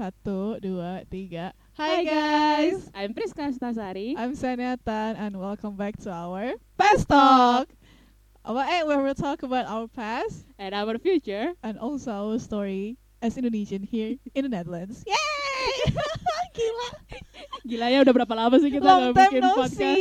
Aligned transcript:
Satu, 0.00 0.56
dua, 0.64 1.04
tiga. 1.12 1.52
Hi 1.76 2.00
guys, 2.00 2.88
I'm 2.96 3.12
Priska 3.12 3.52
Stasari. 3.52 4.16
I'm 4.16 4.32
Sanyatan 4.32 5.12
and 5.20 5.36
welcome 5.36 5.76
back 5.76 6.00
to 6.00 6.08
our 6.08 6.56
Past 6.80 7.04
Talk. 7.04 7.68
Our 8.40 8.64
eh, 8.64 8.80
where 8.88 9.04
we 9.04 9.12
talk 9.12 9.44
about 9.44 9.68
our 9.68 9.92
past 9.92 10.48
And 10.56 10.72
our 10.72 10.96
future. 10.96 11.52
and 11.60 11.76
also 11.76 12.16
our 12.16 12.40
story 12.40 12.96
as 13.20 13.36
Indonesian 13.36 13.84
here 13.84 14.16
in 14.32 14.48
the 14.48 14.48
Netherlands. 14.48 15.04
Yay! 15.04 15.92
Gila. 16.56 16.88
Gila 17.70 17.86
ya 17.86 18.02
udah 18.02 18.14
berapa 18.18 18.34
lama 18.34 18.56
sih 18.58 18.70
kita 18.74 18.82
Long 18.82 19.14
nggak 19.14 19.30
bikin 19.30 19.42
no 19.46 19.50
podcast? 19.54 19.98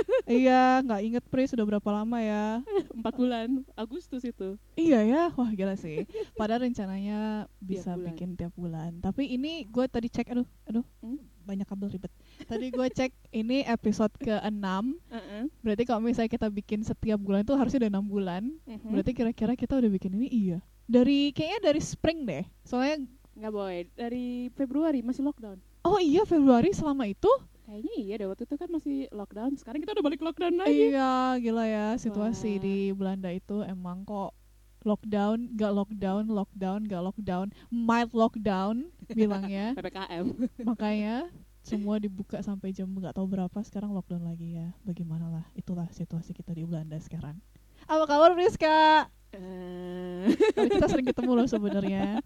iya, 0.42 0.82
nggak 0.82 1.00
inget 1.06 1.24
Pri 1.30 1.46
sudah 1.46 1.62
berapa 1.62 1.88
lama 1.94 2.18
ya? 2.18 2.66
Empat 2.90 3.14
bulan, 3.14 3.62
Agustus 3.78 4.26
itu. 4.26 4.58
Iya 4.74 5.06
ya, 5.06 5.22
wah 5.38 5.50
gila 5.54 5.78
sih. 5.78 6.02
Padahal 6.34 6.66
rencananya 6.66 7.46
bisa 7.62 7.94
bulan. 7.94 8.06
bikin 8.10 8.28
tiap 8.34 8.50
bulan. 8.58 8.98
Tapi 8.98 9.38
ini 9.38 9.62
gue 9.70 9.86
tadi 9.86 10.10
cek, 10.10 10.34
aduh, 10.34 10.48
aduh, 10.66 10.82
Hmm? 10.98 11.22
banyak 11.42 11.66
kabel 11.66 11.90
ribet. 11.90 12.10
Tadi 12.46 12.70
gue 12.70 12.86
cek 12.86 13.10
ini 13.34 13.66
episode 13.66 14.14
ke-6. 14.18 14.66
Uh-uh. 15.10 15.44
Berarti 15.62 15.82
kalau 15.82 15.98
misalnya 16.02 16.30
kita 16.30 16.46
bikin 16.46 16.82
setiap 16.82 17.18
bulan 17.18 17.42
itu 17.42 17.54
harusnya 17.54 17.86
udah 17.86 17.92
enam 17.98 18.06
bulan. 18.06 18.42
Mhm. 18.66 18.90
Berarti 18.90 19.10
kira-kira 19.10 19.52
kita 19.54 19.78
udah 19.78 19.90
bikin 19.90 20.14
ini 20.18 20.26
iya. 20.30 20.58
Dari 20.86 21.30
kayaknya 21.30 21.70
dari 21.70 21.80
spring 21.82 22.26
deh. 22.26 22.46
Soalnya 22.62 23.06
nggak 23.34 23.52
boy. 23.52 23.76
Dari 23.94 24.26
Februari 24.54 25.02
masih 25.02 25.26
lockdown. 25.26 25.58
Oh 25.86 25.98
iya 26.02 26.22
Februari 26.26 26.70
selama 26.74 27.06
itu. 27.06 27.30
Kayaknya 27.62 27.94
iya 27.96 28.14
deh 28.20 28.26
waktu 28.28 28.44
itu 28.44 28.54
kan 28.58 28.68
masih 28.68 28.96
lockdown. 29.14 29.52
Sekarang 29.56 29.80
kita 29.80 29.94
udah 29.96 30.04
balik 30.04 30.20
lockdown 30.20 30.54
lagi. 30.60 30.92
Iya, 30.92 31.40
gila 31.40 31.64
ya 31.64 31.86
situasi 31.96 32.58
Wah. 32.58 32.62
di 32.62 32.76
Belanda 32.92 33.30
itu 33.32 33.64
emang 33.64 34.04
kok 34.04 34.36
lockdown, 34.82 35.54
gak 35.54 35.72
lockdown, 35.72 36.26
lockdown, 36.26 36.80
gak 36.90 37.02
lockdown, 37.02 37.46
mild 37.70 38.12
lockdown 38.12 38.90
bilangnya. 39.08 39.72
PPKM. 39.78 40.26
Makanya 40.68 41.30
semua 41.62 42.02
dibuka 42.02 42.42
sampai 42.42 42.74
jam 42.74 42.90
nggak 42.90 43.14
tahu 43.14 43.30
berapa 43.30 43.58
sekarang 43.62 43.94
lockdown 43.94 44.26
lagi 44.26 44.58
ya. 44.58 44.74
Bagaimana 44.82 45.30
lah, 45.30 45.44
itulah 45.54 45.86
situasi 45.94 46.34
kita 46.34 46.50
di 46.52 46.66
Belanda 46.66 46.98
sekarang. 46.98 47.38
Apa 47.86 48.04
kabar 48.10 48.34
Priska? 48.34 49.06
Eh, 49.32 50.28
Tapi 50.52 50.68
kita 50.76 50.86
sering 50.92 51.08
ketemu 51.08 51.32
loh 51.40 51.48
sebenarnya. 51.48 52.20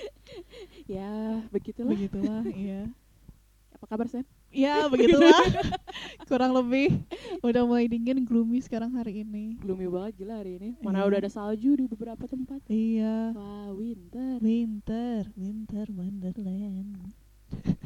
ya 0.90 1.12
begitulah. 1.54 1.94
Begitulah, 1.94 2.42
iya. 2.50 2.90
Apa 3.78 3.86
kabar 3.86 4.10
Sen? 4.10 4.26
Ya 4.50 4.90
begitulah. 4.90 5.30
Kurang 6.28 6.50
lebih 6.52 6.98
udah 7.40 7.62
mulai 7.62 7.86
dingin, 7.86 8.26
gloomy 8.26 8.58
sekarang 8.58 8.98
hari 8.98 9.22
ini. 9.22 9.54
Gloomy 9.62 9.86
banget 9.86 10.18
gila 10.18 10.42
hari 10.42 10.58
ini. 10.58 10.68
Mana 10.82 11.00
Iya. 11.00 11.06
udah 11.06 11.18
ada 11.22 11.30
salju 11.30 11.78
di 11.78 11.86
beberapa 11.86 12.26
tempat. 12.26 12.58
Iya. 12.66 13.30
Wah 13.32 13.70
winter. 13.70 14.42
Winter, 14.42 15.22
winter 15.38 15.86
wonderland. 15.94 17.14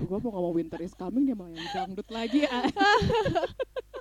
Gua 0.09 0.19
mau 0.21 0.33
ngomong 0.33 0.55
winter 0.57 0.81
is 0.81 0.97
coming 0.97 1.29
dia 1.29 1.37
malah 1.37 1.53
yang 1.53 1.69
dangdut 1.73 2.09
lagi. 2.09 2.49
ah. 2.49 2.65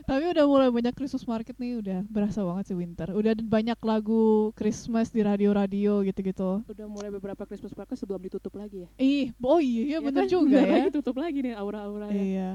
Tapi 0.00 0.24
udah 0.30 0.44
mulai 0.44 0.68
banyak 0.68 0.94
Christmas 0.94 1.24
market 1.24 1.56
nih, 1.56 1.78
udah 1.78 1.98
berasa 2.06 2.40
banget 2.40 2.64
sih 2.68 2.76
winter. 2.76 3.08
Udah 3.10 3.32
ada 3.32 3.42
banyak 3.42 3.78
lagu 3.80 4.50
Christmas 4.52 5.08
di 5.08 5.20
radio-radio 5.20 6.02
gitu-gitu. 6.02 6.64
Udah 6.64 6.86
mulai 6.86 7.10
beberapa 7.10 7.42
Christmas 7.44 7.72
market 7.72 7.96
sebelum 7.96 8.20
ditutup 8.20 8.54
lagi 8.54 8.84
ya. 8.84 8.88
Ih, 8.96 9.30
oh 9.38 9.60
iya, 9.60 9.82
iya 9.86 9.96
Ya 9.96 10.04
bener 10.04 10.24
kan? 10.24 10.30
juga 10.30 10.58
ya. 10.58 10.72
lagi 10.80 10.90
tutup 10.90 11.16
lagi 11.16 11.38
nih 11.40 11.54
aura-aura 11.54 12.08
ya. 12.08 12.16
Iya. 12.16 12.50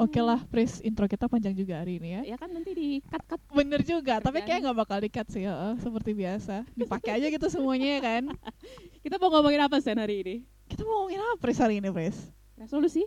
Oke 0.00 0.16
lah, 0.16 0.40
Pris, 0.48 0.80
intro 0.80 1.04
kita 1.04 1.28
panjang 1.28 1.52
juga 1.52 1.76
hari 1.76 2.00
ini 2.00 2.16
ya. 2.16 2.32
Ya 2.32 2.36
kan 2.40 2.48
nanti 2.48 2.72
di 2.72 2.88
cut 3.04 3.20
cut. 3.28 3.40
Bener 3.52 3.84
juga, 3.84 4.16
tapi 4.16 4.40
kayak 4.40 4.48
Kerjaan. 4.48 4.62
nggak 4.64 4.76
bakal 4.80 4.98
di-cut 5.04 5.28
sih, 5.28 5.44
heeh, 5.44 5.74
seperti 5.76 6.10
biasa. 6.16 6.64
Dipakai 6.72 7.20
aja 7.20 7.26
gitu 7.28 7.46
semuanya 7.52 7.84
ya 7.84 8.00
kan. 8.00 8.22
Kita 9.04 9.20
mau 9.20 9.28
ngomongin 9.28 9.60
apa 9.60 9.76
Sen 9.76 10.00
hari 10.00 10.24
ini? 10.24 10.36
Kita 10.72 10.88
mau 10.88 11.04
ngomongin 11.04 11.20
apa 11.20 11.36
Pris 11.36 11.60
hari 11.60 11.84
ini, 11.84 11.92
Pris? 11.92 12.16
Resolusi? 12.56 13.04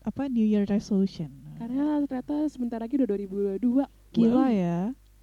Apa 0.00 0.32
New 0.32 0.46
Year 0.46 0.64
resolution? 0.64 1.28
Karena 1.56 2.00
ternyata 2.04 2.34
sebentar 2.48 2.78
lagi 2.78 2.94
udah 2.96 3.08
2022. 3.08 3.86
Gila 4.12 4.46
Wow. 4.46 4.50
ya. 4.50 4.78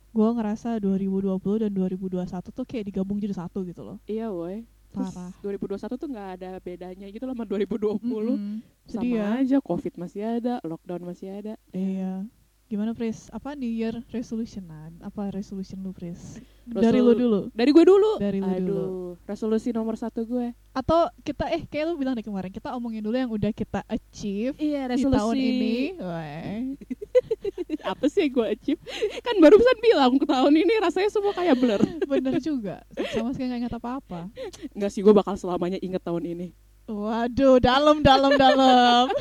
Gua 0.09 0.29
ngerasa 0.34 0.81
2020 0.81 1.62
dan 1.62 1.72
2021 1.72 2.50
tuh 2.50 2.66
kayak 2.66 2.85
digabung 2.90 3.22
jadi 3.22 3.35
satu 3.35 3.62
gitu 3.62 3.85
loh. 3.85 3.97
Iya 4.03 4.34
woi. 4.34 4.66
Terus 4.89 5.13
Parah. 5.13 5.31
2021 5.45 6.01
tuh 6.01 6.09
nggak 6.09 6.29
ada 6.35 6.50
bedanya 6.57 7.06
gitu 7.07 7.23
loh 7.23 7.38
sama 7.38 7.45
2020. 7.45 8.01
Mm-mm. 8.01 8.57
Sama 8.89 9.01
Sedih 9.06 9.13
ya. 9.16 9.38
aja, 9.38 9.57
covid 9.62 9.94
masih 9.95 10.22
ada, 10.25 10.57
lockdown 10.66 11.06
masih 11.06 11.29
ada. 11.29 11.53
Iya. 11.69 12.25
Gimana 12.66 12.94
Pris? 12.94 13.29
Apa 13.29 13.53
New 13.53 13.69
Year 13.69 14.01
resolutionan? 14.09 14.97
Apa 15.00 15.29
resolution 15.29 15.81
lu 15.81 15.94
Pris? 15.94 16.41
Resol- 16.69 16.84
Dari 16.84 17.00
lu 17.00 17.13
dulu. 17.13 17.40
Dari 17.50 17.72
gue 17.72 17.81
dulu. 17.84 18.12
Dari 18.16 18.38
lu 18.38 18.47
Aduh, 18.47 18.62
dulu. 18.62 18.85
resolusi 19.24 19.69
nomor 19.69 19.96
satu 19.96 20.22
gue. 20.22 20.53
Atau 20.69 20.96
kita 21.19 21.50
eh 21.50 21.63
kayak 21.63 21.85
lu 21.88 21.96
bilang 21.96 22.13
deh 22.13 22.22
kemarin 22.22 22.47
kita 22.47 22.72
omongin 22.72 23.02
dulu 23.02 23.16
yang 23.16 23.28
udah 23.28 23.50
kita 23.50 23.81
achieve 23.85 24.53
Iya, 24.56 24.85
di 24.85 24.90
resolusi 24.96 25.18
tahun 25.18 25.35
ini. 25.35 25.75
Apa 27.91 28.06
sih 28.06 28.22
yang 28.24 28.34
gue 28.35 28.46
achieve? 28.50 28.80
Kan 29.19 29.35
barusan 29.38 29.78
bilang 29.80 30.13
ke 30.16 30.25
tahun 30.25 30.53
ini 30.56 30.74
rasanya 30.78 31.09
semua 31.09 31.34
kayak 31.34 31.56
blur. 31.56 31.81
Bener 32.06 32.38
juga. 32.40 32.86
Sama 33.09 33.34
sekali 33.34 33.50
gak 33.50 33.59
ingat 33.66 33.75
apa-apa. 33.75 34.30
Enggak 34.72 34.91
sih, 34.91 35.01
gue 35.01 35.12
bakal 35.12 35.34
selamanya 35.36 35.80
inget 35.80 36.00
tahun 36.00 36.24
ini. 36.28 36.47
Waduh, 36.86 37.62
dalam 37.62 38.01
dalam 38.01 38.34
dalam. 38.34 39.13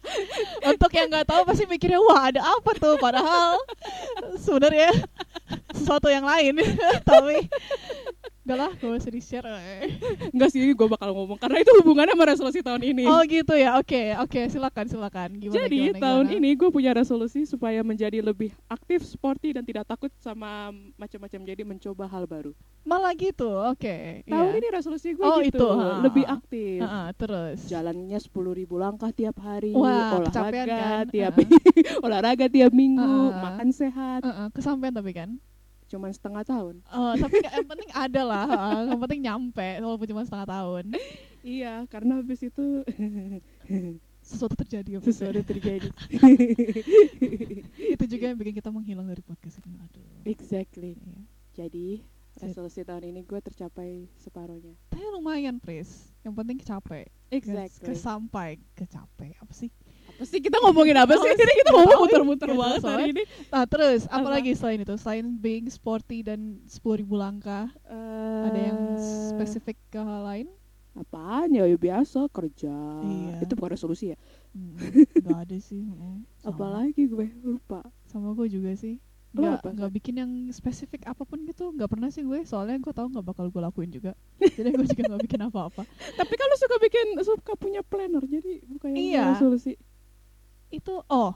Untuk 0.70 0.88
yang 0.90 1.06
nggak 1.06 1.28
tahu 1.28 1.44
pasti 1.44 1.64
mikirnya 1.64 2.00
wah 2.00 2.32
ada 2.32 2.40
apa 2.40 2.72
tuh 2.74 2.96
padahal 2.96 3.60
sebenarnya 4.36 4.88
sesuatu 5.80 6.06
yang 6.06 6.22
lain. 6.22 6.60
Tapi 7.08 7.48
Gak 8.40 8.58
lah, 8.58 8.72
gak 8.72 8.98
usah 8.98 9.12
di-share. 9.14 9.46
Enggak 10.34 10.50
sih, 10.50 10.74
gue 10.74 10.88
bakal 10.90 11.14
ngomong 11.14 11.38
karena 11.38 11.62
itu 11.62 11.70
hubungannya 11.84 12.18
sama 12.18 12.24
resolusi 12.24 12.58
tahun 12.64 12.82
ini. 12.82 13.04
Oh 13.06 13.22
gitu 13.22 13.54
ya, 13.54 13.78
oke, 13.78 14.16
oke, 14.26 14.40
silakan, 14.50 14.86
silakan. 14.90 15.28
Gimana, 15.38 15.54
Jadi 15.54 15.78
gimana, 15.94 16.02
tahun 16.02 16.24
gimana? 16.26 16.38
ini 16.42 16.50
gue 16.58 16.68
punya 16.72 16.90
resolusi 16.90 17.46
supaya 17.46 17.84
menjadi 17.86 18.18
lebih 18.18 18.50
aktif, 18.66 19.06
sporty 19.06 19.54
dan 19.54 19.62
tidak 19.62 19.86
takut 19.86 20.10
sama 20.18 20.74
macam-macam. 20.98 21.40
Jadi 21.46 21.62
mencoba 21.62 22.04
hal 22.10 22.26
baru. 22.26 22.50
malah 22.80 23.12
gitu, 23.14 23.46
oke. 23.46 24.24
Tahun 24.26 24.50
iya. 24.50 24.58
ini 24.58 24.68
resolusi 24.72 25.14
gue 25.14 25.22
Oh, 25.22 25.38
gitu, 25.44 25.60
itu, 25.60 25.68
ha. 25.70 26.00
lebih 26.02 26.24
aktif. 26.26 26.80
Heeh, 26.80 27.06
terus. 27.14 27.58
Jalannya 27.68 28.18
10.000 28.18 28.34
ribu 28.56 28.74
langkah 28.80 29.12
tiap 29.14 29.36
hari, 29.38 29.76
Wah, 29.76 30.16
olahraga 30.16 30.64
kan? 30.66 31.04
tiap 31.12 31.38
Ha. 31.38 31.44
olahraga 32.08 32.46
tiap 32.50 32.72
minggu, 32.74 33.30
Ha. 33.30 33.36
makan 33.52 33.68
sehat. 33.70 34.26
Heeh, 34.26 34.48
kesampean 34.50 34.96
tapi 34.96 35.12
kan. 35.14 35.30
Cuman 35.90 36.14
setengah 36.14 36.46
tahun. 36.46 36.80
Eh, 36.86 37.14
tapi 37.18 37.36
yang 37.42 37.66
penting 37.66 37.90
ada 37.90 38.22
lah, 38.22 38.46
yang 38.86 39.00
penting 39.02 39.20
nyampe 39.26 39.68
walaupun 39.82 40.06
cuma 40.06 40.22
setengah 40.22 40.46
tahun. 40.46 40.84
Iya, 41.42 41.88
karena 41.90 42.22
habis 42.22 42.46
itu 42.46 42.86
Sesuatu 44.20 44.52
terjadi 44.52 44.94
ya, 44.94 45.00
sesuatu 45.00 45.40
terjadi. 45.42 45.88
Itu 47.96 48.04
juga 48.06 48.24
yang 48.30 48.38
bikin 48.38 48.54
kita 48.60 48.70
menghilang 48.70 49.08
dari 49.08 49.24
podcast 49.24 49.58
ini. 49.64 49.80
Aduh. 49.80 50.04
exactly. 50.28 50.94
Iya. 51.00 51.18
Jadi 51.56 52.04
resolusi 52.38 52.86
tahun 52.86 53.10
ini 53.10 53.26
gue 53.26 53.40
tercapai 53.42 54.06
separohnya. 54.20 54.76
Tapi 54.92 55.02
lumayan, 55.10 55.58
Pris. 55.58 56.12
Yang 56.22 56.34
penting 56.36 56.56
kecape. 56.60 57.10
Exactly. 57.32 57.86
Kesampai, 57.90 58.50
kecape. 58.76 59.34
Apa 59.40 59.52
sih? 59.56 59.72
Sih 60.22 60.38
kita 60.38 60.56
ngomongin 60.58 60.96
apa 60.96 61.14
sih? 61.14 61.26
Apa 61.26 61.36
Jadi 61.36 61.52
kita 61.54 61.70
Nggak 61.70 61.80
ngomong 61.82 62.00
muter-muter 62.02 62.48
banget 62.50 62.80
hari 62.82 63.04
ini. 63.10 63.22
Nah, 63.48 63.64
terus 63.64 64.00
apa, 64.04 64.20
Apa? 64.20 64.28
lagi 64.36 64.50
selain 64.52 64.80
itu? 64.80 64.94
Selain 64.96 65.26
being 65.34 65.66
sporty 65.66 66.20
dan 66.20 66.60
10.000 66.66 67.04
langkah, 67.10 67.68
ada 68.42 68.60
yang 68.60 68.78
Eh, 68.94 69.30
spesifik 69.30 69.76
ke 69.88 69.98
hal 69.98 70.22
lain? 70.22 70.46
Apaan 70.90 71.50
ya? 71.50 71.64
Ya 71.64 71.78
biasa 71.78 72.26
kerja. 72.28 72.74
Iya. 73.00 73.34
Itu 73.40 73.54
bukan 73.54 73.72
resolusi 73.72 74.10
ya? 74.10 74.18
Hmm, 74.50 74.74
nggak 75.16 75.38
ada 75.46 75.56
sih. 75.56 75.86
Sama. 75.88 76.18
Apalagi 76.42 77.06
gue 77.06 77.26
lupa. 77.40 77.86
Sama 78.04 78.34
gue 78.34 78.50
juga 78.50 78.74
sih. 78.74 78.98
Nggak, 79.30 79.62
apa, 79.62 79.68
nggak 79.70 79.92
bikin 79.94 80.14
yang 80.18 80.32
spesifik 80.50 81.06
apa 81.06 81.22
pun 81.22 81.46
gitu. 81.46 81.70
Nggak 81.70 81.86
pernah 81.86 82.10
sih 82.10 82.26
gue. 82.26 82.42
Soalnya 82.42 82.82
gue 82.82 82.90
tahu 82.90 83.14
nggak 83.14 83.22
bakal 83.22 83.46
gue 83.46 83.62
lakuin 83.62 83.86
juga. 83.88 84.18
Jadi 84.58 84.74
gue 84.74 84.86
juga 84.90 85.02
nggak 85.06 85.22
bikin 85.30 85.40
apa-apa. 85.46 85.86
Tapi 86.18 86.34
kalau 86.34 86.54
suka 86.58 86.76
bikin 86.82 87.06
suka 87.22 87.52
punya 87.54 87.86
planner, 87.86 88.26
jadi 88.26 88.58
bukan 88.66 88.90
yang 88.90 88.98
Iya. 88.98 89.24
resolusi. 89.38 89.78
Itu, 90.70 91.02
oh. 91.06 91.32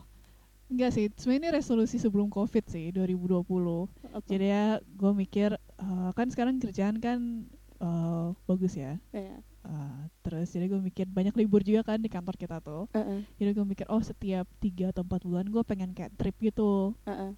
Enggak 0.72 0.96
sih, 0.96 1.06
sebenarnya 1.12 1.40
ini 1.42 1.50
resolusi 1.60 1.96
sebelum 2.00 2.32
covid 2.32 2.64
sih, 2.66 2.88
2020. 2.90 3.86
Apa? 4.10 4.25
Jadi 4.25 4.46
ya 4.48 4.81
gue 4.81 5.12
mikir, 5.12 5.50
eh, 5.58 6.10
kan 6.16 6.26
sekarang 6.32 6.56
kerjaan 6.58 6.96
kan 6.98 7.44
eh, 7.78 8.26
bagus 8.48 8.75
ya. 8.75 8.96
Iya. 9.12 9.44
Eh, 9.64 10.00
terus 10.25 10.48
jadi 10.52 10.69
gue 10.72 10.81
mikir 10.81 11.04
banyak 11.08 11.36
libur 11.36 11.60
juga 11.60 11.84
kan 11.84 12.00
di 12.00 12.08
kantor 12.08 12.36
kita 12.40 12.64
tuh. 12.64 12.88
Heeh, 12.96 13.28
Jadi 13.36 13.50
gue 13.52 13.64
mikir, 13.64 13.86
oh 13.92 14.00
setiap 14.00 14.48
3 14.60 14.88
atau 14.92 15.04
4 15.04 15.20
bulan 15.25 15.44
gue 15.48 15.62
pengen 15.64 15.92
kayak 15.92 16.16
trip 16.16 16.36
gitu. 16.40 16.96
heeh. 17.04 17.32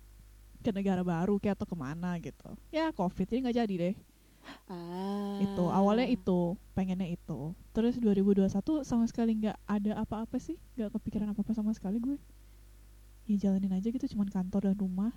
ke 0.65 0.75
negara 0.75 0.99
baru 1.07 1.39
kayak 1.39 1.63
atau 1.63 1.67
ke 1.71 1.77
mana 1.79 2.19
gitu 2.19 2.51
ya 2.75 2.91
covid 2.91 3.23
jadi 3.31 3.39
nggak 3.39 3.57
jadi 3.63 3.75
deh 3.79 3.95
Ah. 4.67 5.39
itu 5.39 5.65
awalnya 5.69 6.07
itu 6.07 6.55
pengennya 6.73 7.07
itu 7.07 7.55
terus 7.71 7.97
2021 7.97 8.51
sama 8.83 9.05
sekali 9.07 9.39
nggak 9.39 9.59
ada 9.65 9.93
apa-apa 9.99 10.37
sih 10.37 10.59
nggak 10.75 10.91
kepikiran 10.99 11.31
apa-apa 11.31 11.53
sama 11.53 11.71
sekali 11.71 11.99
gue 11.99 12.19
ya 13.27 13.37
jalanin 13.37 13.75
aja 13.75 13.89
gitu 13.91 14.07
cuman 14.15 14.29
kantor 14.29 14.71
dan 14.73 14.77
rumah 14.77 15.13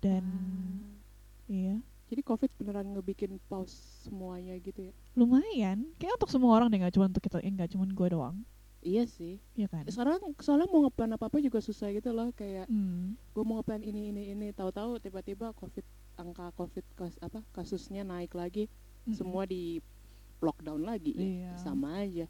dan 0.00 0.24
Ah. 0.24 1.50
iya 1.50 1.76
Jadi 2.04 2.20
covid 2.20 2.52
beneran 2.60 2.92
ngebikin 2.92 3.40
pause 3.48 3.72
semuanya 4.06 4.54
gitu 4.60 4.86
ya. 4.86 4.94
lumayan 5.16 5.88
kayak 5.96 6.20
untuk 6.20 6.30
semua 6.30 6.52
orang 6.54 6.68
deh 6.68 6.78
nggak 6.78 6.94
cuma 6.94 7.08
untuk 7.08 7.24
kita 7.24 7.40
eh, 7.40 7.48
nggak 7.48 7.72
cuma 7.72 7.84
gue 7.86 8.08
doang 8.12 8.36
Iya 8.84 9.08
sih. 9.08 9.40
Iya 9.56 9.64
kan 9.72 9.88
Sekarang 9.88 10.20
soalnya 10.44 10.68
mau 10.68 10.84
ngeplan 10.84 11.16
apa 11.16 11.32
apa 11.32 11.40
juga 11.40 11.56
susah 11.64 11.88
gitu 11.88 12.12
loh 12.12 12.28
kayak 12.36 12.68
hmm. 12.68 13.16
gue 13.32 13.42
mau 13.42 13.56
ngeplan 13.56 13.80
ini 13.80 14.12
ini 14.12 14.22
ini 14.36 14.52
tahu-tahu 14.52 15.00
tiba-tiba 15.00 15.56
covid 15.56 15.80
angka 16.16 16.50
covid 16.54 16.84
kas, 16.94 17.14
apa 17.20 17.42
kasusnya 17.52 18.06
naik 18.06 18.32
lagi 18.34 18.66
Mm-mm. 19.04 19.14
semua 19.14 19.44
di 19.44 19.82
lockdown 20.40 20.82
lagi 20.84 21.12
ya. 21.16 21.24
Iya. 21.24 21.50
sama 21.58 22.04
aja 22.04 22.26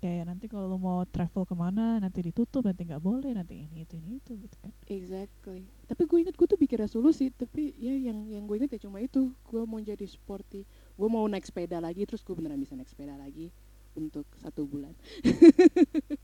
kayak 0.00 0.32
nanti 0.32 0.48
kalau 0.48 0.64
lo 0.64 0.80
mau 0.80 1.04
travel 1.04 1.44
ke 1.44 1.52
mana 1.52 2.00
nanti 2.00 2.24
ditutup 2.24 2.64
nanti 2.64 2.88
nggak 2.88 3.04
boleh 3.04 3.36
nanti 3.36 3.68
ini 3.68 3.84
itu 3.84 4.00
ini 4.00 4.16
itu 4.16 4.32
gitu 4.32 4.56
kan 4.56 4.72
exactly 4.88 5.68
tapi 5.84 6.08
gue 6.08 6.18
inget 6.24 6.40
gue 6.40 6.48
tuh 6.48 6.56
bikin 6.56 6.80
resolusi 6.80 7.28
tapi 7.28 7.76
ya 7.76 7.92
yang 7.92 8.24
yang 8.24 8.48
gue 8.48 8.56
inget 8.56 8.80
ya 8.80 8.88
cuma 8.88 9.04
itu 9.04 9.28
gue 9.44 9.62
mau 9.68 9.76
jadi 9.76 10.08
sporty 10.08 10.64
gue 10.96 11.08
mau 11.12 11.28
naik 11.28 11.44
sepeda 11.44 11.84
lagi 11.84 12.08
terus 12.08 12.24
gue 12.24 12.32
beneran 12.32 12.56
bisa 12.56 12.72
naik 12.72 12.88
sepeda 12.88 13.12
lagi 13.20 13.52
untuk 13.92 14.24
satu 14.40 14.64
bulan 14.64 14.96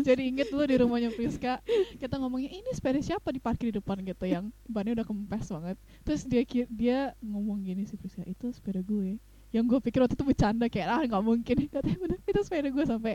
jadi 0.00 0.22
inget 0.22 0.50
dulu 0.50 0.64
di 0.64 0.76
rumahnya 0.76 1.10
Priska 1.10 1.62
kita 1.96 2.18
ngomongnya 2.18 2.50
ini 2.50 2.70
sepeda 2.72 2.98
siapa 2.98 3.30
diparkir 3.30 3.70
di 3.70 3.78
depan? 3.78 4.00
Gitu 4.00 4.24
yang 4.26 4.50
bannya 4.66 4.98
udah 4.98 5.06
kempes 5.06 5.46
banget. 5.48 5.76
Terus 6.02 6.22
dia 6.26 6.42
dia 6.66 6.98
ngomong 7.20 7.62
gini 7.62 7.84
sih 7.84 7.94
Priska 7.94 8.22
itu 8.24 8.50
sepeda 8.50 8.80
gue. 8.80 9.18
Yang 9.54 9.64
gue 9.70 9.78
pikir 9.80 10.02
waktu 10.02 10.18
itu 10.18 10.26
bercanda 10.26 10.66
kayak 10.66 10.88
ah 10.90 11.02
nggak 11.02 11.22
mungkin. 11.22 11.56
Katanya 11.72 11.98
bener 12.02 12.18
itu 12.20 12.40
sepeda 12.42 12.68
gue 12.68 12.84
sampai 12.84 13.14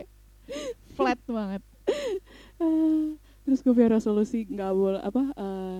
flat 0.96 1.20
banget. 1.24 1.62
Ah, 2.56 3.12
terus 3.44 3.60
gue 3.60 3.72
punya 3.72 3.96
resolusi 3.96 4.44
nggak 4.44 4.72
boleh 4.72 5.00
apa 5.00 5.22
eh, 5.36 5.78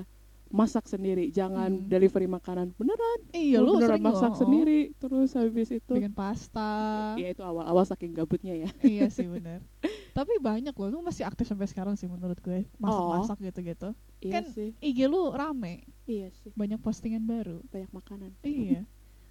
masak 0.50 0.84
sendiri. 0.84 1.30
Jangan 1.30 1.70
Hmm. 1.70 1.86
delivery 1.86 2.26
makanan. 2.26 2.74
Beneran. 2.74 3.18
Iya 3.30 3.62
lu 3.62 3.78
beneran 3.78 3.96
sering 3.96 4.04
masak 4.04 4.32
loh. 4.34 4.40
sendiri. 4.42 4.80
Terus 4.98 5.30
habis 5.32 5.68
itu 5.70 5.92
bikin 5.94 6.10
pasta. 6.10 7.14
Ya 7.16 7.30
itu 7.30 7.40
awal-awal 7.40 7.86
saking 7.86 8.12
gabutnya 8.12 8.58
ya. 8.58 8.70
Iya 8.82 9.06
sih 9.08 9.24
bener 9.24 9.62
tapi 10.20 10.36
banyak 10.38 10.70
loh 10.70 10.88
lu 10.90 11.00
masih 11.00 11.24
aktif 11.24 11.46
sampai 11.46 11.64
sekarang 11.64 11.96
sih 11.96 12.04
menurut 12.04 12.36
gue 12.38 12.68
masak-masak 12.76 13.40
gitu-gitu. 13.42 13.88
Iya 14.20 14.32
Kan- 14.36 14.52
sih. 14.52 14.76
IG 14.78 15.08
lu 15.08 15.32
rame. 15.32 15.88
Iya 16.04 16.28
sih. 16.36 16.52
Banyak 16.52 16.76
postingan 16.78 17.24
baru. 17.24 17.64
Banyak 17.66 17.88
makanan. 17.90 18.30
Iya. 18.42 18.84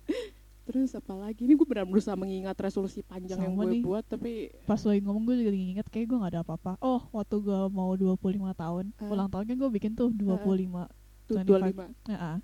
Terus 0.66 0.94
apalagi? 0.94 1.46
Ini 1.46 1.54
gue 1.54 1.66
benar 1.66 1.82
berusaha 1.84 2.14
mengingat 2.14 2.54
resolusi 2.56 3.02
panjang 3.02 3.38
yang 3.38 3.54
Sama 3.54 3.66
gue 3.66 3.74
nih. 3.74 3.82
buat 3.82 4.04
tapi 4.04 4.32
pas 4.66 4.78
lo 4.80 4.92
inget 4.92 5.06
gue 5.20 5.36
juga 5.40 5.52
inget 5.52 5.88
kayak 5.88 6.06
gue 6.06 6.18
gak 6.20 6.32
ada 6.32 6.42
apa-apa. 6.42 6.74
Oh 6.80 7.06
waktu 7.12 7.36
gue 7.38 7.62
mau 7.70 7.94
25 7.94 8.18
tahun 8.54 8.86
Ah. 8.96 9.10
ulang 9.10 9.30
tahun 9.30 9.46
kan 9.46 9.56
gue 9.58 9.70
bikin 9.72 9.92
tuh 9.94 10.10
25 10.10 10.86
tuh 11.26 11.38
25. 11.40 11.74
25 11.74 11.90
Heeh. 12.08 12.36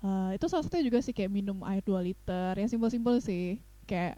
Eh, 0.00 0.30
itu 0.32 0.44
salah 0.48 0.64
satunya 0.64 0.84
juga 0.84 0.98
sih 1.00 1.12
kayak 1.12 1.28
minum 1.28 1.60
air 1.62 1.80
2 1.80 2.00
liter 2.02 2.52
yang 2.54 2.68
simpel-simpel 2.68 3.20
sih. 3.20 3.60
Kayak 3.84 4.16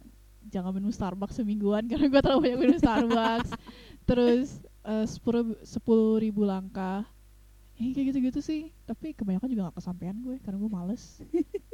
jangan 0.49 0.73
minum 0.73 0.89
Starbucks 0.89 1.37
semingguan 1.37 1.87
karena 1.91 2.07
gue 2.07 2.21
terlalu 2.21 2.41
banyak 2.43 2.59
minum 2.61 2.79
Starbucks. 2.79 3.51
Terus 4.09 4.49
eh, 4.83 5.07
sepuluh 5.07 5.55
sepuluh 5.61 6.17
ribu 6.17 6.43
langkah. 6.43 7.07
Ya 7.77 7.91
kayak 7.91 8.07
gitu-gitu 8.11 8.39
sih. 8.39 8.61
Tapi 8.83 9.13
kebanyakan 9.13 9.49
juga 9.49 9.63
gak 9.69 9.79
kesampaian 9.79 10.17
gue 10.17 10.37
karena 10.39 10.57
gue 10.57 10.71
males. 10.71 11.03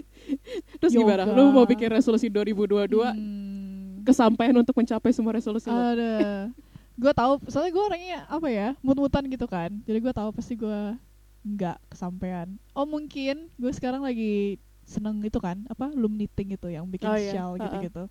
Terus 0.80 0.92
Yoga. 0.92 1.14
gimana 1.14 1.22
lu 1.30 1.50
mau 1.50 1.64
bikin 1.64 1.88
resolusi 1.90 2.26
2022 2.26 2.90
Hmm. 3.08 4.02
kesampaian 4.02 4.56
untuk 4.56 4.72
mencapai 4.72 5.10
semua 5.10 5.32
resolusi 5.32 5.68
ada. 5.68 6.48
Gue 6.94 7.12
tahu 7.12 7.38
soalnya 7.46 7.70
gue 7.70 7.84
orangnya 7.84 8.18
apa 8.26 8.48
ya 8.48 8.68
mut-mutan 8.80 9.22
gitu 9.26 9.44
kan. 9.44 9.70
Jadi 9.84 9.98
gue 10.00 10.12
tahu 10.12 10.28
pasti 10.32 10.54
gue 10.54 10.96
nggak 11.44 11.78
kesampaian. 11.88 12.48
Oh 12.72 12.82
mungkin 12.82 13.46
gue 13.54 13.70
sekarang 13.70 14.02
lagi 14.02 14.58
seneng 14.82 15.20
itu 15.20 15.36
kan 15.36 15.62
apa 15.68 15.92
loom 15.92 16.16
knitting 16.16 16.56
itu 16.56 16.68
yang 16.68 16.88
bikin 16.88 17.06
Oh, 17.06 17.14
iya. 17.14 17.30
shawl 17.30 17.54
Ha-ha. 17.54 17.64
gitu-gitu 17.68 18.04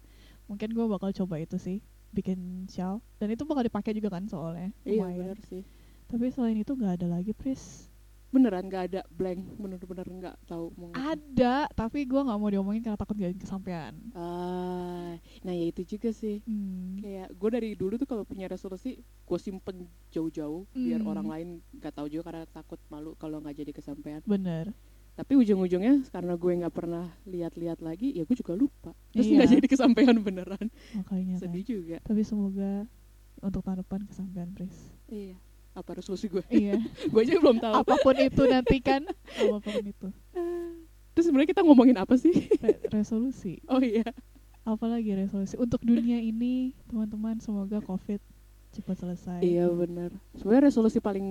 mungkin 0.48 0.70
gue 0.72 0.86
bakal 0.88 1.12
coba 1.14 1.38
itu 1.38 1.56
sih 1.56 1.78
bikin 2.10 2.66
shawl 2.66 3.04
dan 3.20 3.28
itu 3.30 3.44
bakal 3.44 3.62
dipakai 3.62 3.92
juga 3.92 4.16
kan 4.16 4.26
soalnya 4.26 4.72
iya 4.84 5.04
lumayan. 5.04 5.38
sih. 5.46 5.64
Tapi 6.08 6.32
selain 6.32 6.56
itu 6.56 6.72
nggak 6.72 7.04
ada 7.04 7.08
lagi 7.12 7.36
Pris 7.36 7.92
beneran 8.28 8.68
gak 8.68 8.92
ada 8.92 9.02
blank. 9.08 9.40
Bener-bener 9.56 10.04
nggak 10.04 10.36
tahu 10.48 10.72
mau 10.76 10.92
ada 10.92 11.68
tapi 11.72 12.04
gue 12.04 12.20
nggak 12.20 12.36
mau 12.36 12.52
diomongin 12.52 12.84
karena 12.84 13.00
takut 13.00 13.16
gak 13.16 13.40
kesampaian. 13.40 13.96
Ah 14.12 15.16
nah 15.44 15.54
ya 15.56 15.72
itu 15.72 15.96
juga 15.96 16.12
sih. 16.12 16.44
Hmm. 16.44 17.00
kayak 17.00 17.32
gue 17.32 17.50
dari 17.52 17.70
dulu 17.76 17.96
tuh 17.96 18.08
kalau 18.08 18.24
punya 18.28 18.48
resolusi 18.48 19.00
gue 19.00 19.40
simpen 19.40 19.88
jauh-jauh 20.12 20.68
biar 20.72 21.00
Hmm. 21.00 21.12
orang 21.12 21.28
lain 21.28 21.48
nggak 21.76 21.92
tahu 21.92 22.08
juga 22.08 22.32
karena 22.32 22.44
takut 22.48 22.80
malu 22.88 23.16
kalau 23.16 23.40
nggak 23.40 23.56
jadi 23.58 23.72
kesampaian. 23.72 24.20
Bener 24.24 24.76
tapi 25.18 25.34
ujung-ujungnya 25.34 26.06
karena 26.14 26.38
gue 26.38 26.52
nggak 26.62 26.70
pernah 26.72 27.10
lihat-lihat 27.26 27.82
lagi 27.82 28.14
ya 28.14 28.22
gue 28.22 28.38
juga 28.38 28.54
lupa. 28.54 28.94
Terus 29.10 29.26
Iya. 29.26 29.34
nggak 29.34 29.50
jadi 29.58 29.66
kesampaian 29.68 30.18
beneran. 30.22 30.66
Makanya 30.94 31.36
kan. 31.36 31.42
sedih 31.42 31.64
juga. 31.66 31.98
Tapi 32.06 32.22
semoga 32.22 32.86
untuk 33.42 33.66
tahun 33.66 33.82
depan 33.82 34.06
kesampaian 34.06 34.50
Pris. 34.54 34.78
Iya. 35.10 35.34
Apa 35.74 35.98
resolusi 35.98 36.30
gue? 36.30 36.46
Iya. 36.48 36.78
Gue 37.12 37.22
aja 37.22 37.38
belum 37.38 37.58
tahu. 37.58 37.74
Apa 37.82 37.96
pun 38.00 38.14
itu 38.16 38.44
nanti 38.46 38.78
kan. 38.78 39.02
Apa 39.42 39.58
pun 39.58 39.82
itu. 39.82 40.08
Terus 41.14 41.26
sebenarnya 41.26 41.50
kita 41.50 41.66
ngomongin 41.66 41.98
apa 41.98 42.14
sih? 42.14 42.34
Re- 42.62 42.82
resolusi. 42.94 43.58
Oh 43.74 43.82
iya. 43.82 44.06
Apalagi 44.62 45.18
resolusi? 45.18 45.58
Untuk 45.58 45.82
dunia 45.82 46.22
ini 46.22 46.78
teman-teman 46.86 47.42
semoga 47.42 47.82
covid 47.82 48.22
cepat 48.70 49.02
selesai. 49.02 49.40
Iya 49.42 49.66
benar 49.72 50.14
sebenarnya 50.38 50.70
resolusi 50.70 51.02
paling 51.02 51.26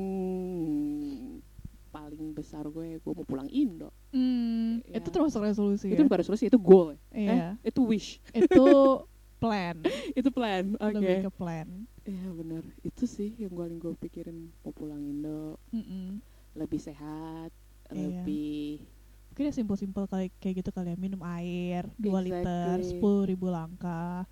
paling 1.96 2.31
besar 2.31 2.64
gue 2.66 3.00
gue 3.00 3.12
mau 3.12 3.25
pulang 3.25 3.48
Indo 3.48 3.88
Hmm, 4.12 4.81
Iya. 4.82 5.00
itu 5.00 5.08
termasuk 5.08 5.40
resolusi 5.40 5.88
itu 5.88 5.96
ya? 5.96 6.04
bukan 6.04 6.20
resolusi 6.20 6.44
itu 6.46 6.58
goal 6.58 6.96
iya 7.10 7.56
eh, 7.56 7.69
itu 7.69 7.81
wish 7.82 8.20
itu 8.31 8.64
plan 9.43 9.76
itu 10.12 10.28
plan 10.28 10.64
oke 10.75 10.93
lebih 10.94 11.16
ke 11.25 11.31
plan 11.31 11.69
iya 12.02 12.28
benar 12.31 12.64
itu 12.81 13.04
sih 13.04 13.32
yang 13.37 13.52
paling 13.52 13.76
gue 13.76 13.93
pikirin 13.98 14.52
mau 14.60 14.72
pulang 14.72 15.00
Indo 15.00 15.56
Mm-mm. 15.70 16.20
lebih 16.54 16.78
sehat 16.78 17.48
Iya. 17.87 18.20
lebih 18.20 18.82
mungkin 19.28 19.44
ya 19.44 19.54
simpel-simpel 19.54 20.04
kayak 20.10 20.54
gitu 20.56 20.70
kali 20.70 20.90
ya 20.90 20.96
minum 20.96 21.20
air 21.22 21.84
2 21.94 22.08
liter 22.19 22.44
Exactly. 22.75 22.88
sepuluh 22.90 23.22
ribu 23.22 23.46
langkah 23.46 24.25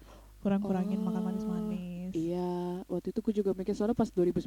kurang-kurangin 0.44 1.00
makan 1.00 1.16
Oh, 1.16 1.26
manis-manis. 1.26 2.12
iya. 2.12 2.52
Waktu 2.84 3.10
itu 3.10 3.18
gue 3.18 3.34
juga 3.40 3.50
mikir 3.52 3.72
soalnya 3.72 3.96
pas 3.96 4.12
2019 4.12 4.44